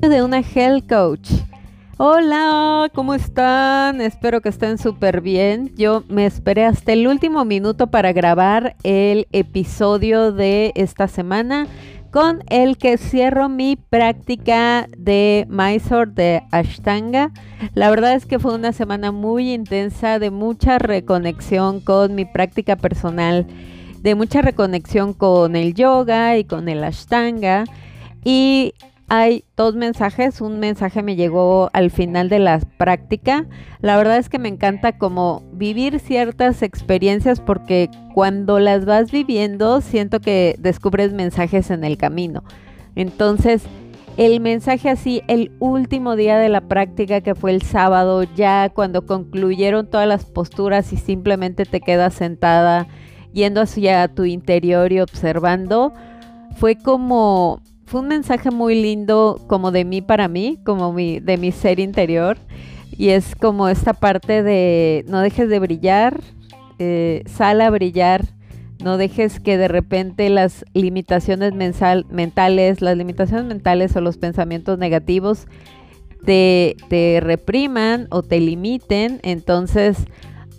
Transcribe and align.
De 0.00 0.22
una 0.22 0.40
health 0.40 0.88
coach. 0.88 1.30
Hola, 1.98 2.90
¿cómo 2.94 3.14
están? 3.14 4.00
Espero 4.00 4.40
que 4.40 4.48
estén 4.48 4.78
súper 4.78 5.20
bien. 5.20 5.72
Yo 5.76 6.02
me 6.08 6.26
esperé 6.26 6.64
hasta 6.64 6.94
el 6.94 7.06
último 7.06 7.44
minuto 7.44 7.88
para 7.88 8.12
grabar 8.12 8.74
el 8.82 9.28
episodio 9.32 10.32
de 10.32 10.72
esta 10.74 11.08
semana 11.08 11.66
con 12.10 12.42
el 12.48 12.76
que 12.76 12.98
cierro 12.98 13.48
mi 13.48 13.76
práctica 13.76 14.88
de 14.96 15.46
Mysore 15.48 16.10
de 16.10 16.42
Ashtanga. 16.50 17.30
La 17.74 17.90
verdad 17.90 18.14
es 18.14 18.26
que 18.26 18.38
fue 18.38 18.54
una 18.54 18.72
semana 18.72 19.12
muy 19.12 19.52
intensa 19.52 20.18
de 20.18 20.30
mucha 20.30 20.78
reconexión 20.78 21.80
con 21.80 22.14
mi 22.14 22.24
práctica 22.24 22.76
personal, 22.76 23.46
de 24.02 24.14
mucha 24.14 24.42
reconexión 24.42 25.12
con 25.12 25.56
el 25.56 25.74
yoga 25.74 26.36
y 26.36 26.44
con 26.44 26.68
el 26.68 26.82
Ashtanga. 26.84 27.64
Y 28.24 28.74
hay 29.08 29.44
dos 29.56 29.74
mensajes. 29.74 30.40
Un 30.40 30.60
mensaje 30.60 31.02
me 31.02 31.16
llegó 31.16 31.68
al 31.72 31.90
final 31.90 32.28
de 32.28 32.38
la 32.38 32.60
práctica. 32.78 33.46
La 33.80 33.96
verdad 33.96 34.16
es 34.16 34.28
que 34.28 34.38
me 34.38 34.48
encanta 34.48 34.96
como 34.98 35.42
vivir 35.52 35.98
ciertas 36.00 36.62
experiencias 36.62 37.40
porque 37.40 37.90
cuando 38.14 38.58
las 38.58 38.84
vas 38.84 39.10
viviendo 39.10 39.80
siento 39.80 40.20
que 40.20 40.56
descubres 40.58 41.12
mensajes 41.12 41.70
en 41.70 41.84
el 41.84 41.98
camino. 41.98 42.44
Entonces, 42.94 43.64
el 44.16 44.40
mensaje 44.40 44.90
así, 44.90 45.22
el 45.28 45.52
último 45.60 46.16
día 46.16 46.38
de 46.38 46.48
la 46.48 46.62
práctica 46.62 47.20
que 47.20 47.34
fue 47.34 47.52
el 47.52 47.62
sábado, 47.62 48.24
ya 48.36 48.68
cuando 48.68 49.06
concluyeron 49.06 49.88
todas 49.88 50.06
las 50.06 50.24
posturas 50.24 50.92
y 50.92 50.96
simplemente 50.96 51.64
te 51.64 51.80
quedas 51.80 52.14
sentada 52.14 52.86
yendo 53.32 53.60
hacia 53.60 54.08
tu 54.08 54.24
interior 54.24 54.92
y 54.92 55.00
observando, 55.00 55.92
fue 56.56 56.76
como 56.76 57.62
fue 57.90 58.02
un 58.02 58.08
mensaje 58.08 58.52
muy 58.52 58.80
lindo 58.80 59.40
como 59.48 59.72
de 59.72 59.84
mí 59.84 60.00
para 60.00 60.28
mí, 60.28 60.60
como 60.64 60.92
mi, 60.92 61.18
de 61.18 61.36
mi 61.36 61.50
ser 61.50 61.80
interior. 61.80 62.38
Y 62.96 63.08
es 63.08 63.34
como 63.34 63.68
esta 63.68 63.94
parte 63.94 64.44
de 64.44 65.04
no 65.08 65.20
dejes 65.20 65.48
de 65.48 65.58
brillar, 65.58 66.20
eh, 66.78 67.24
sal 67.26 67.60
a 67.60 67.68
brillar, 67.68 68.26
no 68.80 68.96
dejes 68.96 69.40
que 69.40 69.58
de 69.58 69.66
repente 69.66 70.30
las 70.30 70.64
limitaciones 70.72 71.52
mentales, 71.52 72.80
las 72.80 72.96
limitaciones 72.96 73.46
mentales 73.46 73.96
o 73.96 74.00
los 74.00 74.18
pensamientos 74.18 74.78
negativos 74.78 75.48
te, 76.24 76.76
te 76.88 77.18
repriman 77.20 78.06
o 78.10 78.22
te 78.22 78.38
limiten. 78.38 79.18
Entonces 79.24 79.96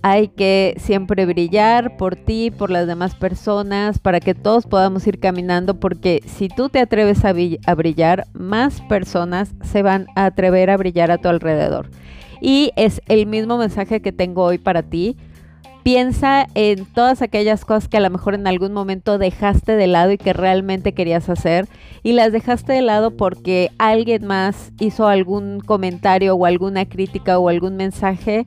hay 0.04 0.30
que 0.30 0.76
siempre 0.80 1.26
brillar 1.26 1.96
por 1.98 2.16
ti, 2.16 2.52
por 2.52 2.72
las 2.72 2.88
demás 2.88 3.16
personas, 3.16 4.00
para 4.00 4.20
que 4.20 4.34
todos 4.34 4.66
podamos 4.66 5.06
ir 5.06 5.20
caminando, 5.20 5.80
porque 5.80 6.22
si 6.26 6.48
tú 6.48 6.70
te 6.70 6.80
atreves 6.80 7.24
a, 7.24 7.34
brillar, 7.76 8.26
más 8.34 8.82
personas 8.82 9.54
se 9.64 9.84
van 9.84 10.08
a 10.16 10.26
atrever 10.26 10.70
a 10.70 10.78
brillar 10.78 11.12
a 11.12 11.20
tu 11.20 11.30
alrededor. 11.30 11.90
Y 12.42 12.72
es 12.76 13.02
el 13.08 13.28
mismo 13.28 13.58
mensaje 13.58 14.02
que 14.02 14.12
tengo 14.12 14.44
hoy 14.44 14.58
para 14.58 14.82
ti. 14.82 15.16
Piensa 15.84 16.48
en 16.54 16.86
todas 16.86 17.22
aquellas 17.22 17.66
cosas 17.66 17.88
que 17.88 17.98
a 17.98 18.02
lo 18.02 18.10
mejor 18.10 18.36
en 18.36 18.48
algún 18.48 18.72
momento 18.72 19.18
dejaste 19.18 19.76
de 19.76 19.88
lado 19.88 20.12
y 20.12 20.18
que 20.18 20.34
realmente 20.34 20.94
querías 20.94 21.28
hacer 21.28 21.68
y 22.04 22.14
las 22.14 22.32
dejaste 22.32 22.74
de 22.74 22.84
lado 22.84 23.18
porque 23.18 23.72
alguien 23.80 24.26
más 24.28 24.72
hizo 24.80 25.08
algún 25.08 25.60
comentario 25.60 26.36
o 26.36 26.46
alguna 26.46 26.86
crítica 26.86 27.40
o 27.40 27.50
algún 27.50 27.78
mensaje 27.78 28.46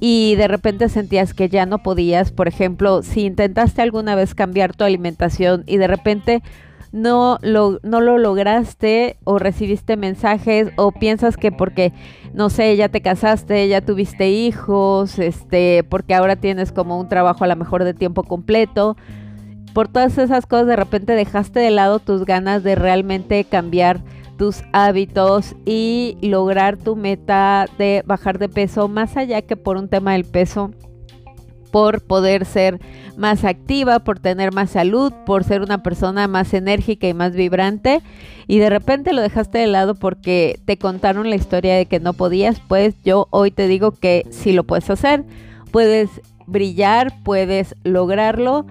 y 0.00 0.34
de 0.36 0.48
repente 0.48 0.88
sentías 0.88 1.34
que 1.34 1.50
ya 1.50 1.66
no 1.66 1.82
podías, 1.82 2.32
por 2.32 2.48
ejemplo, 2.48 3.02
si 3.02 3.26
intentaste 3.26 3.82
alguna 3.82 4.14
vez 4.14 4.34
cambiar 4.34 4.74
tu 4.74 4.84
alimentación 4.84 5.62
y 5.66 5.76
de 5.76 5.86
repente 5.86 6.42
no 6.90 7.38
lo, 7.42 7.78
no 7.82 8.00
lo 8.00 8.18
lograste 8.18 9.16
o 9.24 9.38
recibiste 9.38 9.96
mensajes 9.96 10.72
o 10.76 10.90
piensas 10.90 11.36
que 11.36 11.52
porque, 11.52 11.92
no 12.32 12.50
sé, 12.50 12.74
ya 12.76 12.88
te 12.88 13.02
casaste, 13.02 13.68
ya 13.68 13.82
tuviste 13.82 14.30
hijos, 14.30 15.18
este, 15.18 15.84
porque 15.84 16.14
ahora 16.14 16.36
tienes 16.36 16.72
como 16.72 16.98
un 16.98 17.08
trabajo 17.08 17.44
a 17.44 17.48
lo 17.48 17.56
mejor 17.56 17.84
de 17.84 17.94
tiempo 17.94 18.24
completo, 18.24 18.96
por 19.74 19.86
todas 19.86 20.18
esas 20.18 20.46
cosas 20.46 20.66
de 20.66 20.76
repente 20.76 21.12
dejaste 21.12 21.60
de 21.60 21.70
lado 21.70 22.00
tus 22.00 22.24
ganas 22.24 22.64
de 22.64 22.74
realmente 22.74 23.44
cambiar 23.44 24.02
tus 24.40 24.62
hábitos 24.72 25.54
y 25.66 26.16
lograr 26.22 26.78
tu 26.78 26.96
meta 26.96 27.66
de 27.76 28.02
bajar 28.06 28.38
de 28.38 28.48
peso 28.48 28.88
más 28.88 29.18
allá 29.18 29.42
que 29.42 29.54
por 29.54 29.76
un 29.76 29.90
tema 29.90 30.12
del 30.12 30.24
peso 30.24 30.70
por 31.70 32.00
poder 32.00 32.46
ser 32.46 32.80
más 33.18 33.44
activa, 33.44 33.98
por 33.98 34.18
tener 34.18 34.54
más 34.54 34.70
salud, 34.70 35.12
por 35.26 35.44
ser 35.44 35.60
una 35.60 35.82
persona 35.82 36.26
más 36.26 36.54
enérgica 36.54 37.06
y 37.06 37.12
más 37.12 37.34
vibrante. 37.34 38.00
Y 38.46 38.60
de 38.60 38.70
repente 38.70 39.12
lo 39.12 39.20
dejaste 39.20 39.58
de 39.58 39.66
lado 39.66 39.94
porque 39.94 40.58
te 40.64 40.78
contaron 40.78 41.28
la 41.28 41.36
historia 41.36 41.76
de 41.76 41.84
que 41.84 42.00
no 42.00 42.14
podías, 42.14 42.60
pues 42.66 42.94
yo 43.04 43.28
hoy 43.28 43.50
te 43.50 43.68
digo 43.68 43.90
que 43.90 44.24
sí 44.30 44.54
lo 44.54 44.64
puedes 44.64 44.88
hacer, 44.88 45.22
puedes 45.70 46.08
brillar, 46.46 47.12
puedes 47.24 47.74
lograrlo 47.84 48.64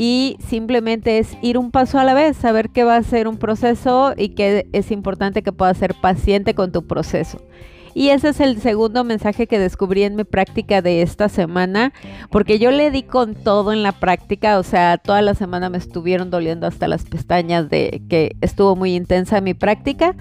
y 0.00 0.38
simplemente 0.48 1.18
es 1.18 1.36
ir 1.42 1.58
un 1.58 1.70
paso 1.70 1.98
a 1.98 2.04
la 2.04 2.14
vez, 2.14 2.34
saber 2.34 2.70
que 2.70 2.84
va 2.84 2.96
a 2.96 3.02
ser 3.02 3.28
un 3.28 3.36
proceso 3.36 4.14
y 4.16 4.30
que 4.30 4.66
es 4.72 4.90
importante 4.92 5.42
que 5.42 5.52
puedas 5.52 5.76
ser 5.76 5.94
paciente 5.94 6.54
con 6.54 6.72
tu 6.72 6.86
proceso. 6.86 7.38
Y 7.92 8.08
ese 8.08 8.30
es 8.30 8.40
el 8.40 8.62
segundo 8.62 9.04
mensaje 9.04 9.46
que 9.46 9.58
descubrí 9.58 10.04
en 10.04 10.16
mi 10.16 10.24
práctica 10.24 10.80
de 10.80 11.02
esta 11.02 11.28
semana, 11.28 11.92
porque 12.30 12.58
yo 12.58 12.70
le 12.70 12.90
di 12.90 13.02
con 13.02 13.34
todo 13.34 13.74
en 13.74 13.82
la 13.82 13.92
práctica, 13.92 14.58
o 14.58 14.62
sea, 14.62 14.96
toda 14.96 15.20
la 15.20 15.34
semana 15.34 15.68
me 15.68 15.76
estuvieron 15.76 16.30
doliendo 16.30 16.66
hasta 16.66 16.88
las 16.88 17.04
pestañas 17.04 17.68
de 17.68 18.00
que 18.08 18.36
estuvo 18.40 18.76
muy 18.76 18.94
intensa 18.94 19.42
mi 19.42 19.52
práctica. 19.52 20.16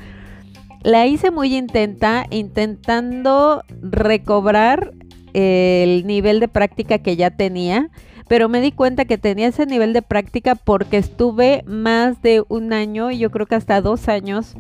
La 0.84 1.07
hice 1.07 1.31
muy 1.31 1.56
intenta, 1.56 2.25
intentando 2.31 3.63
recobrar 3.81 4.91
el 5.34 6.06
nivel 6.06 6.41
de 6.41 6.50
práctica 6.50 6.97
que 6.97 7.16
ya 7.16 7.31
tenía 7.31 7.90
pero 8.29 8.47
me 8.47 8.62
di 8.62 8.72
cuenta 8.72 9.03
que 9.03 9.17
tenía 9.17 9.47
ese 9.47 9.66
nivel 9.66 9.91
de 9.91 10.03
práctica 10.03 10.56
porque 10.56 10.97
estuve 10.97 11.63
más 11.66 12.22
de 12.22 12.44
un 12.47 12.72
año, 12.72 13.12
yo 13.12 13.31
creo 13.31 13.47
que 13.47 13.56
hasta 13.56 13.81
dos 13.81 14.07
años, 14.07 14.56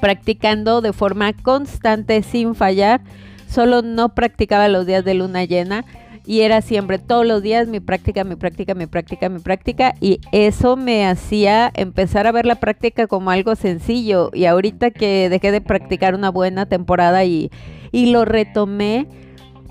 practicando 0.00 0.82
de 0.82 0.92
forma 0.92 1.32
constante 1.32 2.22
sin 2.22 2.54
fallar. 2.54 3.00
Solo 3.48 3.80
no 3.80 4.14
practicaba 4.14 4.68
los 4.68 4.84
días 4.84 5.04
de 5.04 5.14
luna 5.14 5.44
llena 5.44 5.84
y 6.26 6.40
era 6.40 6.60
siempre 6.60 6.98
todos 6.98 7.26
los 7.26 7.42
días 7.42 7.68
mi 7.68 7.80
práctica, 7.80 8.22
mi 8.22 8.36
práctica, 8.36 8.74
mi 8.74 8.86
práctica, 8.86 9.28
mi 9.30 9.38
práctica 9.38 9.94
y 10.00 10.20
eso 10.32 10.76
me 10.76 11.06
hacía 11.06 11.70
empezar 11.74 12.26
a 12.26 12.32
ver 12.32 12.44
la 12.44 12.56
práctica 12.56 13.06
como 13.06 13.30
algo 13.30 13.54
sencillo 13.56 14.30
y 14.34 14.44
ahorita 14.44 14.90
que 14.90 15.28
dejé 15.30 15.52
de 15.52 15.60
practicar 15.62 16.14
una 16.14 16.30
buena 16.30 16.66
temporada 16.66 17.24
y, 17.24 17.50
y 17.92 18.10
lo 18.10 18.26
retomé, 18.26 19.06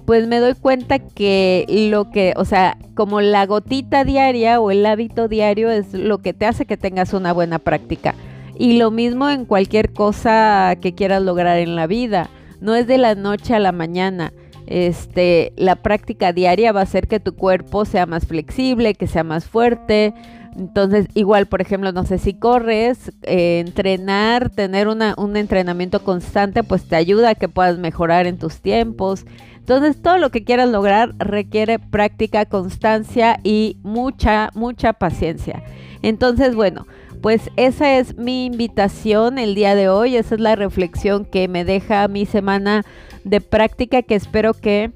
pues 0.06 0.28
me 0.28 0.40
doy 0.40 0.53
cuenta 0.56 1.00
que 1.00 1.66
lo 1.90 2.09
que, 2.09 2.34
o 2.36 2.46
sea, 2.46 2.78
como 2.96 3.22
la 3.22 3.46
gotita 3.46 4.03
diaria 4.03 4.59
o 4.59 4.72
el 4.72 4.86
hábito 4.86 5.28
diario 5.28 5.72
es 5.72 5.94
lo 5.94 6.19
que 6.19 6.34
te 6.34 6.46
hace 6.46 6.66
que 6.66 6.78
tengas 6.78 7.14
una 7.14 7.34
buena 7.34 7.59
práctica. 7.59 8.16
Y 8.58 8.78
lo 8.78 8.92
mismo 8.92 9.30
en 9.30 9.46
cualquier 9.46 9.94
cosa 9.94 10.75
que 10.81 10.94
quieras 10.94 11.24
lograr 11.24 11.58
en 11.58 11.75
la 11.75 11.88
vida. 11.88 12.30
No 12.62 12.75
es 12.75 12.88
de 12.88 12.97
la 12.97 13.16
noche 13.16 13.56
a 13.56 13.59
la 13.59 13.72
mañana. 13.72 14.31
Este, 14.68 15.53
la 15.58 15.75
práctica 15.75 16.31
diaria 16.31 16.72
va 16.72 16.81
a 16.81 16.84
hacer 16.84 17.08
que 17.08 17.19
tu 17.19 17.36
cuerpo 17.36 17.86
sea 17.86 18.06
más 18.06 18.25
flexible, 18.25 18.94
que 18.94 19.08
sea 19.08 19.24
más 19.24 19.46
fuerte. 19.46 20.13
Entonces, 20.58 21.08
igual, 21.16 21.47
por 21.47 21.62
ejemplo, 21.62 21.92
no 21.92 22.06
sé 22.06 22.19
si 22.19 22.34
corres, 22.34 23.12
eh, 23.24 23.59
entrenar, 23.66 24.50
tener 24.52 24.88
una, 24.88 25.16
un 25.18 25.36
entrenamiento 25.36 26.03
constante, 26.03 26.63
pues 26.63 26.88
te 26.88 26.96
ayuda 26.96 27.30
a 27.30 27.36
que 27.36 27.50
puedas 27.50 27.80
mejorar 27.80 28.28
en 28.28 28.38
tus 28.38 28.62
tiempos. 28.62 29.25
Entonces, 29.63 30.01
todo 30.01 30.18
lo 30.18 30.29
que 30.29 30.44
quieras 30.44 30.68
lograr 30.68 31.16
requiere 31.19 31.79
práctica, 31.79 32.46
constancia 32.46 33.40
y 33.44 33.78
mucha, 33.81 34.50
mucha 34.56 34.91
paciencia. 34.91 35.63
Entonces, 36.01 36.54
bueno, 36.54 36.86
pues 37.21 37.50
esa 37.56 37.98
es 37.98 38.18
mi 38.18 38.44
invitación 38.44 39.38
el 39.38 39.56
día 39.56 39.74
de 39.74 39.88
hoy, 39.88 40.18
esa 40.18 40.36
es 40.36 40.42
la 40.42 40.57
reflexión 40.57 41.24
que 41.24 41.48
me 41.48 41.63
deja 41.63 42.10
mi 42.10 42.25
semana 42.25 42.83
de 43.24 43.39
práctica 43.39 44.01
que 44.01 44.15
espero 44.15 44.54
que 44.54 44.92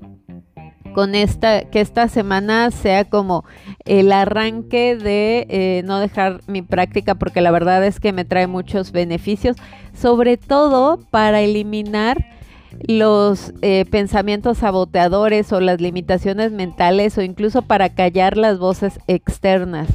con 0.94 1.16
esta, 1.16 1.64
que 1.70 1.80
esta 1.80 2.10
semana 2.10 2.70
sea 2.72 3.06
como 3.06 3.46
el 3.86 4.12
arranque 4.12 4.98
de 4.98 5.48
eh, 5.50 5.82
no 5.86 6.00
dejar 6.00 6.42
mi 6.48 6.62
práctica 6.62 7.16
porque 7.16 7.40
la 7.40 7.52
verdad 7.52 7.86
es 7.86 8.02
que 8.02 8.12
me 8.12 8.26
trae 8.26 8.48
muchos 8.48 8.92
beneficios, 8.92 9.56
sobre 9.94 10.36
todo 10.36 11.00
para 11.10 11.40
eliminar 11.40 12.37
los 12.86 13.54
eh, 13.62 13.86
pensamientos 13.90 14.60
saboteadores 14.60 15.52
o 15.52 15.60
las 15.60 15.82
limitaciones 15.82 16.52
mentales 16.52 17.18
o 17.18 17.22
incluso 17.22 17.62
para 17.62 17.90
callar 17.90 18.38
las 18.38 18.60
voces 18.60 19.00
externas. 19.08 19.88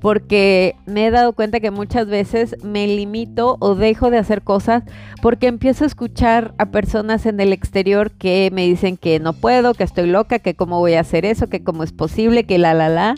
Porque 0.00 0.76
me 0.86 1.06
he 1.06 1.10
dado 1.10 1.32
cuenta 1.32 1.58
que 1.58 1.72
muchas 1.72 2.06
veces 2.06 2.54
me 2.62 2.86
limito 2.86 3.56
o 3.58 3.74
dejo 3.74 4.10
de 4.10 4.18
hacer 4.18 4.42
cosas 4.42 4.84
porque 5.22 5.48
empiezo 5.48 5.82
a 5.82 5.88
escuchar 5.88 6.54
a 6.56 6.66
personas 6.66 7.26
en 7.26 7.40
el 7.40 7.52
exterior 7.52 8.12
que 8.12 8.50
me 8.52 8.64
dicen 8.64 8.96
que 8.96 9.18
no 9.18 9.32
puedo, 9.32 9.74
que 9.74 9.82
estoy 9.82 10.06
loca, 10.06 10.38
que 10.38 10.54
cómo 10.54 10.78
voy 10.78 10.94
a 10.94 11.00
hacer 11.00 11.24
eso, 11.24 11.48
que 11.48 11.64
cómo 11.64 11.82
es 11.82 11.90
posible, 11.90 12.44
que 12.44 12.58
la 12.58 12.74
la 12.74 12.88
la. 12.88 13.16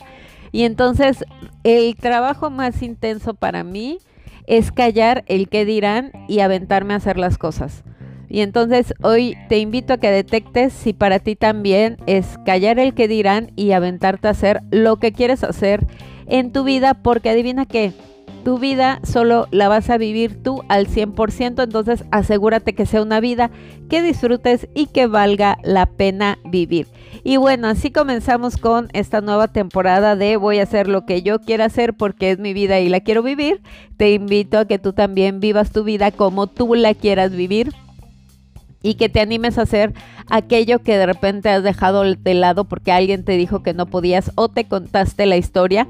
Y 0.52 0.64
entonces 0.64 1.22
el 1.64 1.96
trabajo 1.96 2.48
más 2.48 2.82
intenso 2.82 3.34
para 3.34 3.62
mí 3.62 3.98
es 4.46 4.72
callar 4.72 5.22
el 5.26 5.50
qué 5.50 5.66
dirán 5.66 6.12
y 6.28 6.40
aventarme 6.40 6.94
a 6.94 6.96
hacer 6.96 7.18
las 7.18 7.36
cosas. 7.36 7.84
Y 8.30 8.42
entonces 8.42 8.94
hoy 9.02 9.36
te 9.48 9.58
invito 9.58 9.92
a 9.92 9.98
que 9.98 10.10
detectes 10.10 10.72
si 10.72 10.92
para 10.92 11.18
ti 11.18 11.34
también 11.34 11.96
es 12.06 12.38
callar 12.46 12.78
el 12.78 12.94
que 12.94 13.08
dirán 13.08 13.50
y 13.56 13.72
aventarte 13.72 14.28
a 14.28 14.30
hacer 14.30 14.62
lo 14.70 14.96
que 14.96 15.12
quieres 15.12 15.42
hacer 15.42 15.84
en 16.26 16.52
tu 16.52 16.62
vida, 16.62 16.94
porque 16.94 17.30
adivina 17.30 17.66
qué, 17.66 17.92
tu 18.44 18.58
vida 18.58 19.00
solo 19.02 19.48
la 19.50 19.68
vas 19.68 19.90
a 19.90 19.98
vivir 19.98 20.42
tú 20.42 20.62
al 20.68 20.86
100%, 20.86 21.64
entonces 21.64 22.04
asegúrate 22.12 22.72
que 22.72 22.86
sea 22.86 23.02
una 23.02 23.18
vida 23.18 23.50
que 23.88 24.00
disfrutes 24.00 24.68
y 24.74 24.86
que 24.86 25.08
valga 25.08 25.58
la 25.64 25.86
pena 25.86 26.38
vivir. 26.44 26.86
Y 27.24 27.36
bueno, 27.36 27.66
así 27.66 27.90
comenzamos 27.90 28.56
con 28.56 28.88
esta 28.92 29.20
nueva 29.20 29.48
temporada 29.48 30.14
de 30.14 30.36
voy 30.36 30.60
a 30.60 30.62
hacer 30.62 30.88
lo 30.88 31.04
que 31.04 31.22
yo 31.22 31.40
quiera 31.40 31.66
hacer 31.66 31.94
porque 31.94 32.30
es 32.30 32.38
mi 32.38 32.54
vida 32.54 32.80
y 32.80 32.88
la 32.88 33.00
quiero 33.00 33.22
vivir. 33.22 33.60
Te 33.96 34.12
invito 34.12 34.58
a 34.58 34.64
que 34.64 34.78
tú 34.78 34.92
también 34.92 35.40
vivas 35.40 35.72
tu 35.72 35.84
vida 35.84 36.12
como 36.12 36.46
tú 36.46 36.74
la 36.76 36.94
quieras 36.94 37.32
vivir 37.32 37.74
y 38.82 38.94
que 38.94 39.08
te 39.08 39.20
animes 39.20 39.58
a 39.58 39.62
hacer 39.62 39.92
aquello 40.28 40.80
que 40.80 40.96
de 40.96 41.06
repente 41.06 41.48
has 41.48 41.62
dejado 41.62 42.02
de 42.02 42.34
lado 42.34 42.64
porque 42.64 42.92
alguien 42.92 43.24
te 43.24 43.32
dijo 43.32 43.62
que 43.62 43.74
no 43.74 43.86
podías 43.86 44.32
o 44.36 44.48
te 44.48 44.66
contaste 44.66 45.26
la 45.26 45.36
historia 45.36 45.86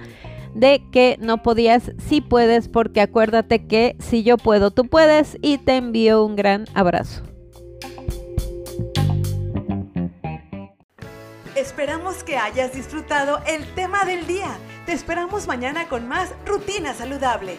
de 0.54 0.82
que 0.90 1.16
no 1.20 1.42
podías, 1.42 1.92
sí 2.08 2.20
puedes, 2.20 2.69
porque 2.69 3.00
acuérdate 3.00 3.66
que 3.66 3.96
si 3.98 4.22
yo 4.22 4.37
puedo, 4.37 4.70
tú 4.70 4.87
puedes 4.87 5.38
y 5.42 5.58
te 5.58 5.76
envío 5.76 6.25
un 6.25 6.37
gran 6.37 6.66
abrazo. 6.75 7.22
Esperamos 11.54 12.25
que 12.25 12.36
hayas 12.36 12.72
disfrutado 12.72 13.38
el 13.46 13.66
tema 13.75 14.04
del 14.04 14.26
día. 14.26 14.48
Te 14.86 14.93
esperamos 14.93 15.46
mañana 15.46 15.88
con 15.88 16.08
más 16.08 16.32
Rutina 16.46 16.94
Saludable. 16.94 17.58